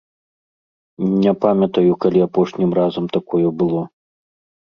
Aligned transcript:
Не 1.25 1.33
памятаю, 1.43 1.91
калі 2.05 2.19
апошнім 2.27 2.73
разам 2.79 3.05
такое 3.19 3.45
было. 3.61 3.83